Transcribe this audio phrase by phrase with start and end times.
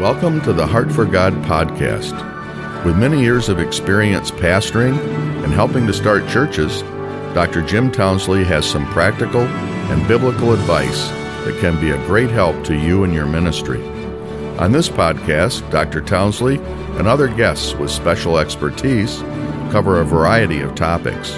[0.00, 2.16] Welcome to the Heart for God podcast.
[2.86, 4.98] With many years of experience pastoring
[5.44, 6.80] and helping to start churches,
[7.34, 7.60] Dr.
[7.60, 11.08] Jim Townsley has some practical and biblical advice
[11.44, 13.86] that can be a great help to you and your ministry.
[14.58, 16.00] On this podcast, Dr.
[16.00, 16.56] Townsley
[16.96, 19.18] and other guests with special expertise
[19.70, 21.36] cover a variety of topics.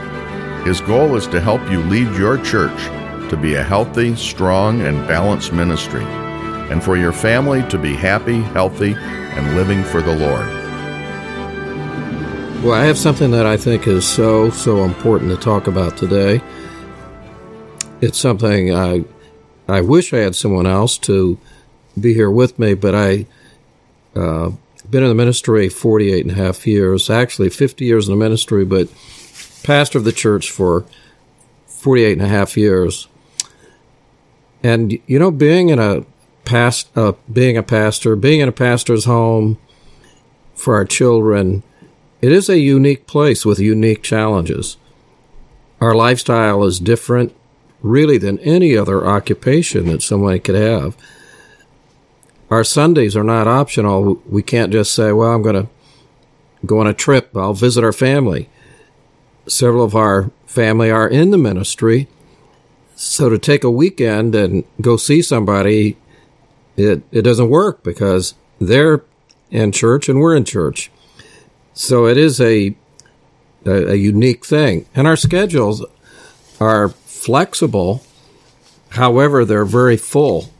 [0.65, 2.81] His goal is to help you lead your church
[3.29, 6.05] to be a healthy, strong, and balanced ministry,
[6.73, 10.47] and for your family to be happy, healthy, and living for the Lord.
[12.65, 16.41] Well, I have something that I think is so, so important to talk about today.
[18.01, 19.05] It's something I,
[19.69, 21.39] I wish I had someone else to
[22.01, 23.27] be here with me, but I,
[24.17, 24.53] uh,
[24.91, 28.65] been in the ministry 48 and a half years, actually 50 years in the ministry,
[28.65, 28.89] but
[29.63, 30.87] pastor of the church for
[31.67, 33.09] 48 and a half years.
[34.63, 36.07] And, you know, being in a
[36.45, 39.59] past, uh, being a pastor, being in a pastor's home
[40.55, 41.63] for our children,
[42.21, 44.77] it is a unique place with unique challenges.
[45.81, 47.35] Our lifestyle is different,
[47.81, 50.97] really, than any other occupation that somebody could have.
[52.51, 54.23] Our Sundays are not optional.
[54.29, 55.69] We can't just say, well, I'm going to
[56.65, 58.49] go on a trip, I'll visit our family.
[59.49, 62.09] Several of our family are in the ministry.
[62.95, 65.97] So to take a weekend and go see somebody,
[66.77, 69.03] it, it doesn't work because they're
[69.51, 70.91] in church and we're in church.
[71.75, 72.75] So it is a,
[73.65, 74.87] a, a unique thing.
[74.95, 75.85] And our schedules
[76.61, 78.03] are flexible.
[78.91, 80.51] However, they're very full.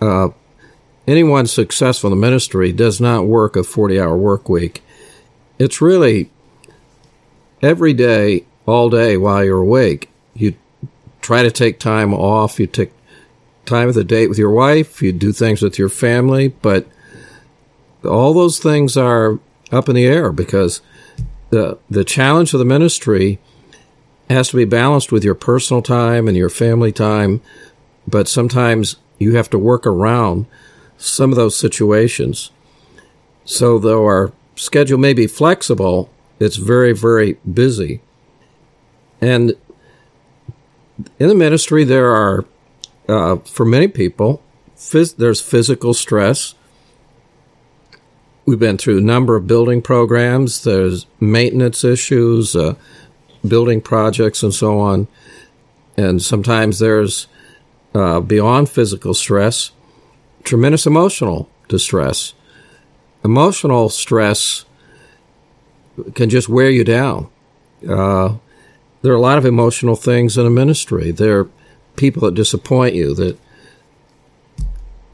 [0.00, 0.28] Uh,
[1.06, 4.82] anyone successful in the ministry does not work a 40 hour work week.
[5.58, 6.30] It's really
[7.62, 10.08] every day, all day while you're awake.
[10.34, 10.54] You
[11.20, 12.60] try to take time off.
[12.60, 12.92] You take
[13.68, 15.02] time of the date with your wife.
[15.02, 16.86] You do things with your family, but
[18.04, 19.38] all those things are
[19.70, 20.80] up in the air because
[21.50, 23.38] the the challenge of the ministry
[24.30, 27.40] has to be balanced with your personal time and your family time,
[28.06, 30.46] but sometimes you have to work around
[30.98, 32.50] some of those situations.
[33.44, 38.00] So though our schedule may be flexible, it's very, very busy.
[39.20, 39.54] And
[41.18, 42.44] in the ministry, there are,
[43.08, 44.42] uh, for many people,
[44.76, 46.54] phys- there's physical stress.
[48.46, 50.62] We've been through a number of building programs.
[50.64, 52.74] There's maintenance issues, uh,
[53.46, 55.06] building projects, and so on.
[55.96, 57.26] And sometimes there's,
[57.94, 59.72] uh, beyond physical stress,
[60.44, 62.34] tremendous emotional distress.
[63.24, 64.64] Emotional stress
[66.14, 67.28] can just wear you down.
[67.86, 68.36] Uh,
[69.02, 71.10] there are a lot of emotional things in a ministry.
[71.10, 71.48] There
[71.98, 73.38] people that disappoint you that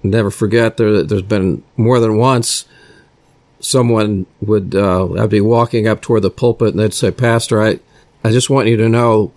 [0.03, 0.77] never forget.
[0.77, 2.67] There, there's been more than once
[3.59, 7.81] someone would uh, I'd be walking up toward the pulpit and they'd say, "Pastor, I,
[8.23, 9.33] I just want you to know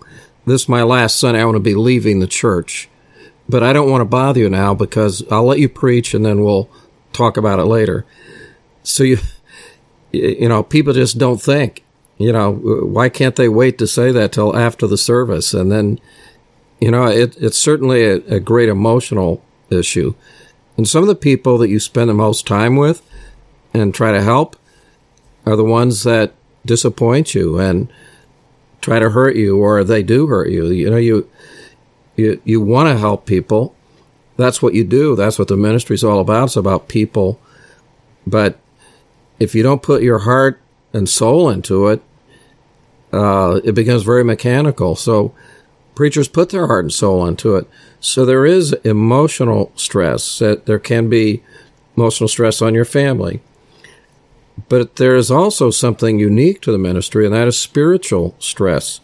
[0.46, 1.40] this is my last Sunday.
[1.40, 2.88] I want to be leaving the church,
[3.48, 6.44] but I don't want to bother you now because I'll let you preach and then
[6.44, 6.68] we'll
[7.12, 8.04] talk about it later."
[8.82, 9.18] So you
[10.12, 11.84] you know, people just don't think,
[12.16, 15.54] you know, why can't they wait to say that till after the service?
[15.54, 16.00] And then,
[16.80, 20.14] you know, it, it's certainly a, a great emotional issue.
[20.76, 23.02] And some of the people that you spend the most time with
[23.74, 24.56] and try to help
[25.44, 26.34] are the ones that
[26.64, 27.92] disappoint you and
[28.80, 30.66] try to hurt you or they do hurt you.
[30.66, 31.28] You know, you,
[32.16, 33.74] you, you want to help people.
[34.36, 35.16] That's what you do.
[35.16, 36.44] That's what the ministry is all about.
[36.44, 37.40] It's about people.
[38.24, 38.58] But
[39.40, 40.60] if you don't put your heart
[40.92, 42.02] and soul into it,
[43.12, 44.94] uh, it becomes very mechanical.
[44.94, 45.34] So
[45.98, 47.68] preachers put their heart and soul into it.
[48.00, 50.38] So there is emotional stress.
[50.38, 51.42] That there can be
[51.96, 53.40] emotional stress on your family.
[54.68, 59.00] But there is also something unique to the ministry, and that is spiritual stress.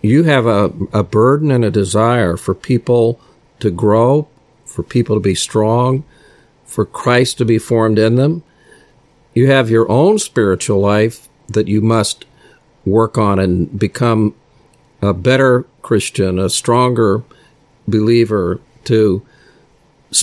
[0.00, 3.20] You have a, a burden and a desire for people
[3.60, 4.28] to grow,
[4.64, 6.04] for people to be strong,
[6.64, 8.42] for Christ to be formed in them
[9.34, 12.24] you have your own spiritual life that you must
[12.84, 14.34] work on and become
[15.00, 17.22] a better Christian, a stronger
[17.86, 19.26] believer, to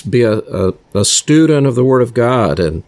[0.10, 2.60] be a, a, a, student of the Word of God.
[2.60, 2.84] And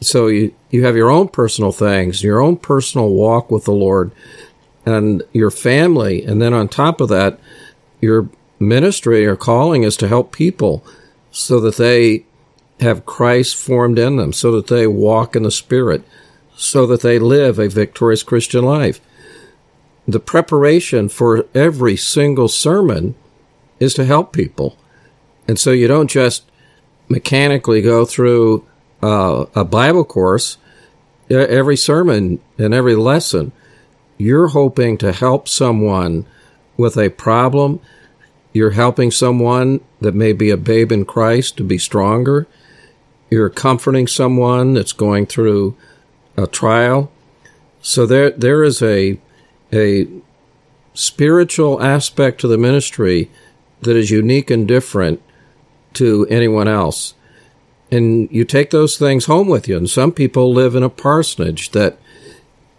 [0.00, 4.12] so you, you have your own personal things, your own personal walk with the Lord,
[4.86, 6.24] and your family.
[6.24, 7.38] And then on top of that,
[8.00, 8.28] your
[8.60, 10.84] ministry or calling is to help people
[11.30, 12.24] so that they
[12.80, 16.04] have Christ formed in them so that they walk in the Spirit,
[16.56, 19.00] so that they live a victorious Christian life.
[20.06, 23.14] The preparation for every single sermon
[23.80, 24.76] is to help people.
[25.48, 26.44] And so you don't just
[27.08, 28.66] mechanically go through
[29.02, 30.56] uh, a Bible course,
[31.30, 33.52] every sermon and every lesson,
[34.18, 36.26] you're hoping to help someone
[36.76, 37.80] with a problem.
[38.52, 42.46] You're helping someone that may be a babe in Christ to be stronger.
[43.30, 45.76] You're comforting someone that's going through
[46.36, 47.10] a trial.
[47.82, 49.18] So there, there is a,
[49.74, 50.06] a
[50.94, 53.30] spiritual aspect to the ministry
[53.80, 55.20] that is unique and different
[55.94, 57.14] to anyone else.
[57.90, 59.76] And you take those things home with you.
[59.76, 61.98] And some people live in a parsonage that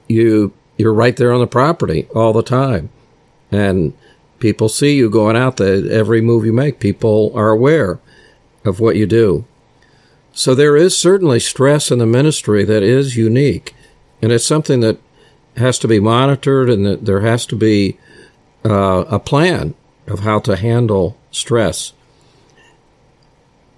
[0.08, 2.90] you you're right there on the property all the time.
[3.52, 3.94] And
[4.40, 6.80] people see you going out there every move you make.
[6.80, 8.00] People are aware
[8.66, 9.46] of what you do.
[10.34, 13.74] So there is certainly stress in the ministry that is unique.
[14.22, 14.98] And it's something that
[15.58, 17.98] has to be monitored and that there has to be
[18.66, 19.74] uh, a plan
[20.08, 21.94] of how to handle stress.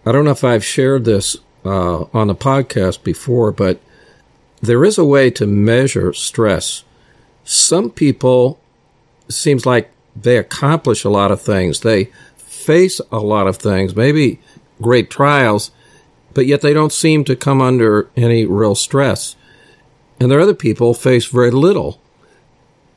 [0.06, 3.80] I don't know if I've shared this uh, on the podcast before, but
[4.62, 6.84] there is a way to measure stress.
[7.44, 8.60] Some people
[9.30, 11.82] seems like they accomplish a lot of things.
[11.82, 12.06] They
[12.38, 14.40] face a lot of things, maybe
[14.82, 15.72] great trials,
[16.34, 19.36] but yet they don't seem to come under any real stress.
[20.20, 22.02] And there are other people face very little,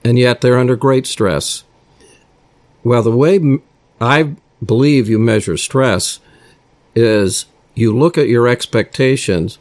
[0.04, 1.64] and yet they're under great stress.
[2.82, 3.58] Well, the way
[4.00, 4.34] I
[4.64, 6.20] believe you measure stress
[6.94, 9.58] is you look at your expectations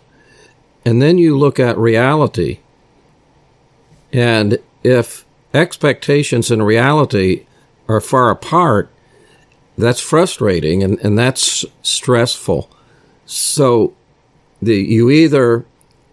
[0.86, 2.60] and then you look at reality.
[4.12, 7.46] And if expectations and reality
[7.88, 8.90] are far apart,
[9.78, 12.70] that's frustrating and, and that's stressful.
[13.26, 13.94] So
[14.62, 15.66] the, you either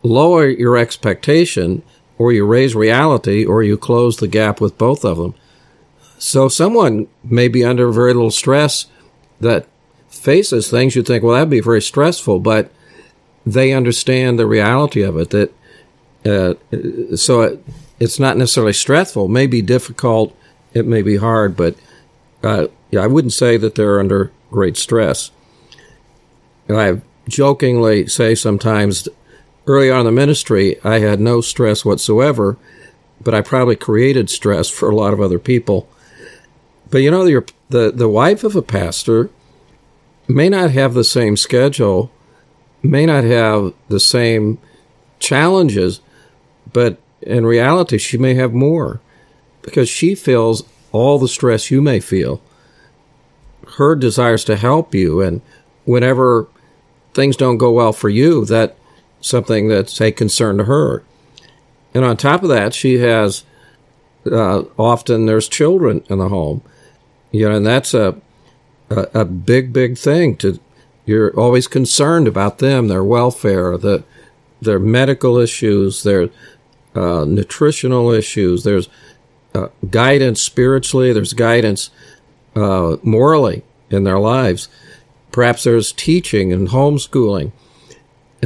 [0.02, 1.82] lower your expectation
[2.19, 5.34] or you raise reality or you close the gap with both of them.
[6.19, 8.87] So someone may be under very little stress
[9.40, 9.66] that
[10.08, 12.72] faces things you'd think, well, that'd be very stressful, but
[13.44, 15.31] they understand the reality of it.
[15.31, 15.52] That
[16.25, 17.64] uh, so it,
[18.00, 19.26] it's not necessarily stressful.
[19.26, 20.37] It may be difficult.
[20.75, 21.76] It may be hard, but
[22.42, 25.31] uh, yeah, I wouldn't say that they're under great stress.
[26.69, 29.08] And I jokingly say sometimes
[29.66, 32.56] early on in the ministry, I had no stress whatsoever,
[33.20, 35.88] but I probably created stress for a lot of other people.
[36.90, 37.24] But you know,
[37.68, 39.30] the the wife of a pastor
[40.28, 42.10] may not have the same schedule,
[42.82, 44.58] may not have the same
[45.18, 46.00] challenges,
[46.72, 49.00] but in reality, she may have more
[49.62, 52.40] because she feels all the stress you may feel.
[53.78, 55.42] Her desires to help you, and
[55.84, 56.46] whenever
[57.14, 58.76] things don't go well for you, that
[59.20, 61.02] something that's a concern to her.
[61.94, 63.44] And on top of that, she has
[64.30, 66.62] uh, often there's children in the home,
[67.30, 68.20] you know, and that's a
[68.90, 70.36] a, a big, big thing.
[70.36, 70.60] To
[71.04, 74.04] you're always concerned about them, their welfare, the
[74.60, 76.30] their medical issues, their
[76.94, 78.64] uh, nutritional issues.
[78.64, 78.88] There's
[79.54, 81.12] uh, guidance spiritually.
[81.12, 81.90] There's guidance
[82.54, 84.68] uh, morally in their lives.
[85.30, 87.52] Perhaps there's teaching and homeschooling.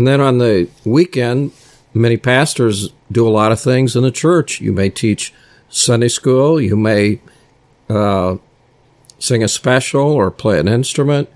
[0.00, 1.52] And then on the weekend,
[1.93, 4.58] many pastors do a lot of things in the church.
[4.58, 5.35] You may teach
[5.69, 6.58] Sunday school.
[6.58, 7.20] You may
[7.91, 8.38] uh,
[9.19, 11.29] sing a special or play an instrument.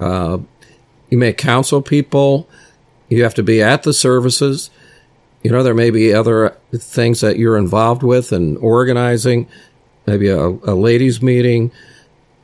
[0.00, 0.38] Uh,
[1.10, 2.48] you may counsel people.
[3.08, 4.68] You have to be at the services.
[5.44, 9.46] You know, there may be other things that you're involved with and organizing,
[10.08, 11.70] maybe a, a ladies' meeting.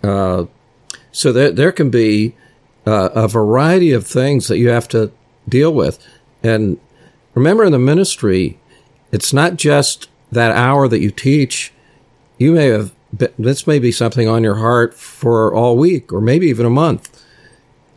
[0.04, 0.44] Uh,
[1.10, 2.36] so there, there can be
[2.86, 5.10] uh, a variety of things that you have to
[5.48, 5.98] deal with.
[6.42, 6.78] And
[7.34, 8.58] remember, in the ministry,
[9.10, 11.72] it's not just that hour that you teach.
[12.38, 12.92] You may have
[13.38, 17.22] this may be something on your heart for all week or maybe even a month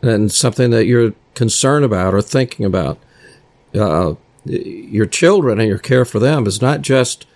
[0.02, 2.98] and something that you're concerned about or thinking about.
[3.74, 7.26] Uh, your children and your care for them is not just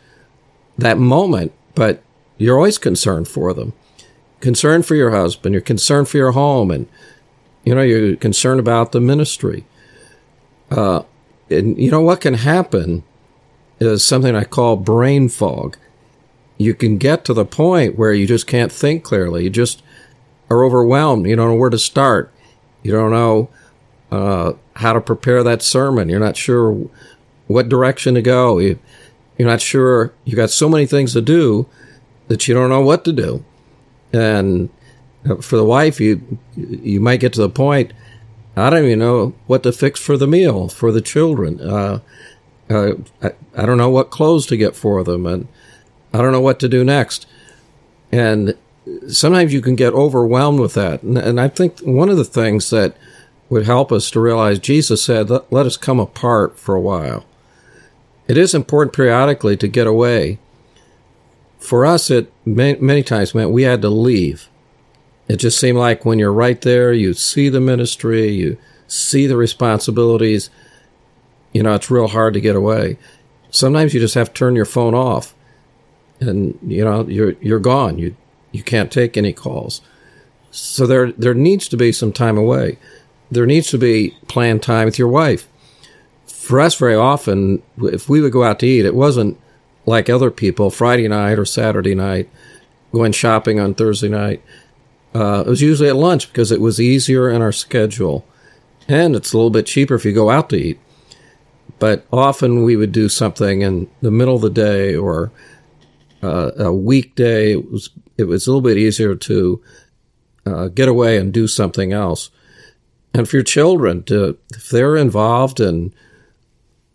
[0.79, 2.03] that moment, but
[2.39, 3.73] you're always concerned for them.
[4.41, 6.89] Concerned for your husband, you're concerned for your home, and
[7.65, 9.67] you know you're concerned about the ministry.
[10.71, 11.03] Uh,
[11.49, 13.03] and you know what can happen
[13.81, 15.77] is something I call brain fog
[16.61, 19.45] you can get to the point where you just can't think clearly.
[19.45, 19.83] You just
[20.51, 21.27] are overwhelmed.
[21.27, 22.31] You don't know where to start.
[22.83, 23.49] You don't know
[24.13, 26.11] uh, how to prepare that sermon.
[26.11, 26.87] You're not sure
[27.47, 28.59] what direction to go.
[28.59, 28.79] You,
[29.39, 30.13] you're not sure.
[30.27, 31.67] You got so many things to do
[32.29, 33.43] that you don't know what to do.
[34.13, 34.69] And
[35.27, 37.95] uh, for the wife, you you might get to the point.
[38.57, 41.61] I don't even know what to fix for the meal for the children.
[41.61, 42.01] Uh,
[42.69, 42.93] uh,
[43.23, 45.49] I, I don't know what clothes to get for them, and
[46.13, 47.27] I don't know what to do next.
[48.13, 48.57] And
[49.09, 51.03] sometimes you can get overwhelmed with that.
[51.03, 52.97] And, and I think one of the things that
[53.49, 57.25] would help us to realize Jesus said, let, let us come apart for a while.
[58.29, 60.39] It is important periodically to get away.
[61.59, 64.49] For us, it many, many times meant we had to leave.
[65.31, 68.59] It just seemed like when you're right there, you see the ministry, you
[68.89, 70.51] see the responsibilities,
[71.53, 72.99] you know, it's real hard to get away.
[73.49, 75.37] Sometimes you just have to turn your phone off
[76.19, 77.97] and you know, you're you're gone.
[77.97, 78.17] You
[78.51, 79.83] you can't take any calls.
[80.51, 82.77] So there there needs to be some time away.
[83.31, 85.47] There needs to be planned time with your wife.
[86.27, 89.39] For us, very often, if we would go out to eat, it wasn't
[89.87, 92.29] like other people Friday night or Saturday night,
[92.91, 94.43] going shopping on Thursday night.
[95.15, 98.25] Uh, it was usually at lunch because it was easier in our schedule,
[98.89, 100.79] and it's a little bit cheaper if you go out to eat.
[101.79, 105.33] But often we would do something in the middle of the day or
[106.23, 107.53] uh, a weekday.
[107.53, 109.63] It was it was a little bit easier to
[110.47, 112.31] uh, get away and do something else.
[113.13, 115.93] And for your children, to, if they're involved in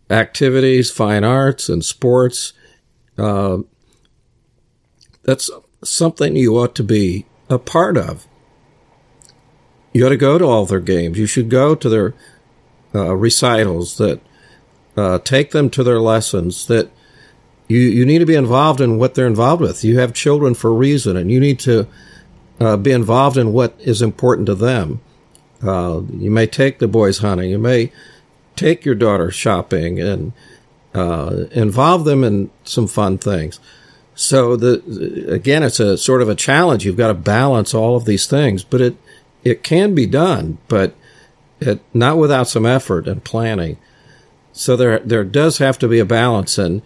[0.10, 2.54] activities, fine arts, and sports,
[3.18, 3.58] uh,
[5.24, 5.50] that's
[5.84, 8.28] something you ought to be a part of.
[9.94, 11.18] You ought to go to all their games.
[11.18, 12.14] You should go to their
[12.94, 14.22] uh, recitals that
[14.98, 16.92] uh, take them to their lessons that
[17.68, 19.84] you, you need to be involved in what they're involved with.
[19.84, 21.88] You have children for a reason, and you need to
[22.60, 25.02] uh, be involved in what is important to them.
[25.64, 27.50] Uh, you may take the boys hunting.
[27.50, 27.92] You may
[28.56, 30.34] take your daughter shopping and
[30.94, 33.60] uh, involve them in some fun things.
[34.16, 36.86] So the again, it's a sort of a challenge.
[36.86, 38.98] You've got to balance all of these things, but it
[39.44, 40.96] it can be done, but
[41.60, 43.78] it not without some effort and planning.
[44.54, 46.82] So there there does have to be a balance, and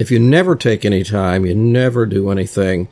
[0.00, 2.88] if you never take any time, you never do anything,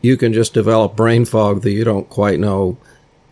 [0.00, 2.78] you can just develop brain fog that you don't quite know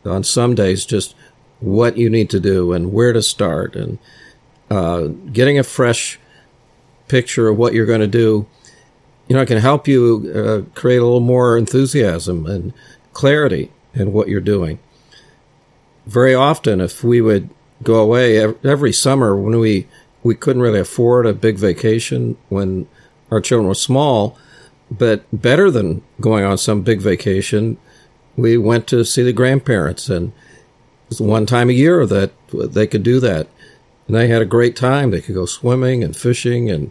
[0.05, 1.15] on some days just
[1.61, 3.99] what you need to do and where to start and
[4.71, 6.21] uh, getting a fresh
[7.09, 8.47] picture of what you're going to do
[9.29, 12.73] you know it can help you uh, create a little more enthusiasm and
[13.13, 14.79] clarity in what you're doing
[16.07, 17.51] very often if we would
[17.83, 19.87] go away every summer when we
[20.23, 22.89] we couldn't really afford a big vacation when
[23.31, 24.37] our children were small,
[24.91, 27.79] but better than going on some big vacation,
[28.37, 32.87] we went to see the grandparents, and it was one time a year that they
[32.87, 33.47] could do that.
[34.07, 35.11] And they had a great time.
[35.11, 36.91] They could go swimming and fishing and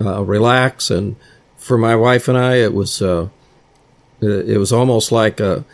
[0.00, 0.90] uh, relax.
[0.90, 1.16] And
[1.66, 3.28] for my wife and I, it was uh,
[4.20, 5.64] it was almost like a,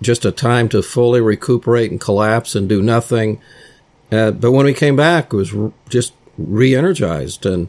[0.00, 3.40] just a time to fully recuperate and collapse and do nothing.
[4.12, 5.52] Uh, but when we came back, it was
[5.88, 7.68] just re-energized and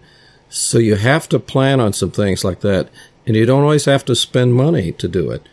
[0.54, 2.90] so you have to plan on some things like that,
[3.26, 5.48] and you don't always have to spend money to do it.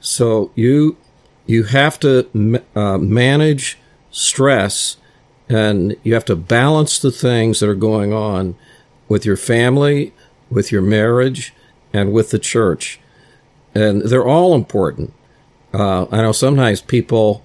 [0.00, 0.98] So you
[1.46, 2.28] you have to
[2.76, 3.78] uh, manage
[4.10, 4.98] stress,
[5.48, 8.54] and you have to balance the things that are going on
[9.08, 10.12] with your family,
[10.50, 11.52] with your marriage,
[11.92, 13.00] and with the church,
[13.74, 15.12] and they're all important.
[15.72, 17.44] Uh, I know sometimes people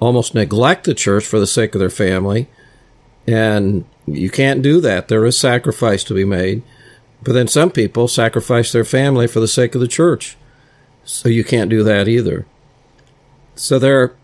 [0.00, 2.48] almost neglect the church for the sake of their family,
[3.26, 5.08] and you can't do that.
[5.08, 6.62] There is sacrifice to be made.
[7.22, 10.36] But then some people sacrifice their family for the sake of the church.
[11.04, 12.46] So you can't do that either.
[13.54, 14.14] So there,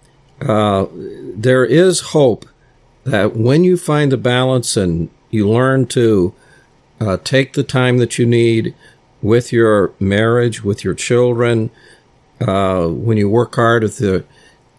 [0.40, 2.47] uh, there is hope
[3.04, 6.35] that when you find the balance and you learn to
[7.01, 8.75] uh, take the time that you need
[9.23, 11.71] with your marriage, with your children,
[12.41, 14.25] uh, when you work hard at the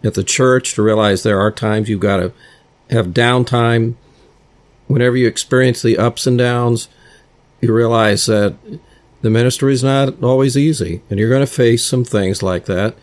[0.04, 2.32] at the church to realize there are times you've got to
[2.90, 3.96] have downtime
[4.86, 6.88] whenever you experience the ups and downs,
[7.60, 8.56] you realize that
[9.22, 12.94] the ministry is not always easy, and you're going to face some things like that.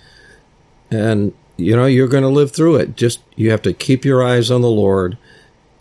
[0.90, 2.96] And, you know, you're going to live through it.
[2.96, 5.18] Just, you have to keep your eyes on the Lord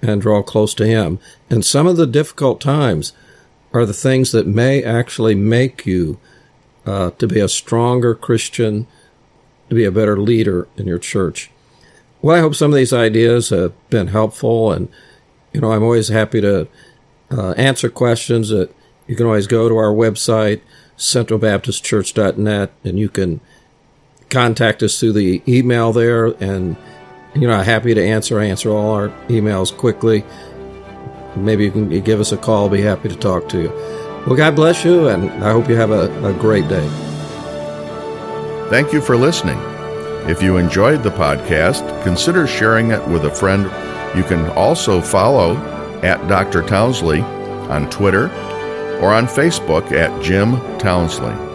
[0.02, 1.18] and draw close to Him.
[1.48, 3.12] And some of the difficult times
[3.72, 6.18] are the things that may actually make you
[6.84, 8.86] uh, to be a stronger Christian,
[9.68, 11.50] to be a better leader in your church.
[12.20, 14.88] Well, I hope some of these ideas have been helpful and
[15.52, 16.66] you know, I'm always happy to
[17.30, 18.48] uh, answer questions.
[18.48, 18.74] That
[19.06, 20.60] you can always go to our website,
[20.96, 23.40] centralbaptistchurch.net, and you can
[24.30, 26.26] contact us through the email there.
[26.42, 26.76] And
[27.34, 28.40] you know, happy to answer.
[28.40, 30.24] answer all our emails quickly.
[31.36, 32.64] Maybe you can give us a call.
[32.64, 33.70] I'll be happy to talk to you.
[34.26, 36.86] Well, God bless you, and I hope you have a, a great day.
[38.68, 39.58] Thank you for listening.
[40.28, 43.64] If you enjoyed the podcast, consider sharing it with a friend
[44.16, 45.56] you can also follow
[46.02, 46.62] at Dr.
[46.62, 48.26] Townsley on Twitter
[49.00, 51.51] or on Facebook at Jim Townsley.